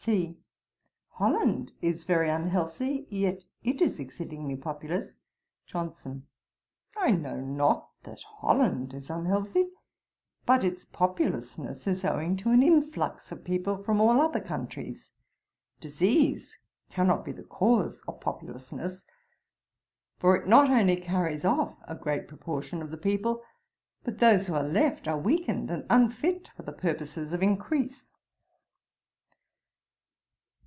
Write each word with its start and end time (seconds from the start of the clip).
C. 0.03 0.35
'Holland 1.09 1.73
is 1.79 2.05
very 2.05 2.27
unhealthy, 2.27 3.05
yet 3.11 3.43
it 3.63 3.83
is 3.83 3.99
exceedingly 3.99 4.55
populous.' 4.55 5.19
JOHNSON. 5.67 6.25
'I 6.97 7.11
know 7.11 7.39
not 7.39 7.87
that 8.01 8.23
Holland 8.39 8.95
is 8.95 9.11
unhealthy. 9.11 9.67
But 10.43 10.63
its 10.63 10.85
populousness 10.85 11.85
is 11.85 12.03
owing 12.03 12.35
to 12.37 12.49
an 12.49 12.63
influx 12.63 13.31
of 13.31 13.43
people 13.43 13.77
from 13.77 14.01
all 14.01 14.19
other 14.19 14.39
countries. 14.41 15.11
Disease 15.79 16.57
cannot 16.89 17.23
be 17.23 17.31
the 17.31 17.43
cause 17.43 18.01
of 18.07 18.21
populousness, 18.21 19.05
for 20.17 20.35
it 20.35 20.47
not 20.47 20.71
only 20.71 20.95
carries 20.95 21.45
off 21.45 21.77
a 21.87 21.93
great 21.93 22.27
proportion 22.27 22.81
of 22.81 22.89
the 22.89 22.97
people, 22.97 23.43
but 24.03 24.17
those 24.17 24.47
who 24.47 24.55
are 24.55 24.63
left 24.63 25.07
are 25.07 25.19
weakened 25.19 25.69
and 25.69 25.85
unfit 25.91 26.49
for 26.55 26.63
the 26.63 26.73
purposes 26.73 27.33
of 27.33 27.43
increase.' 27.43 28.07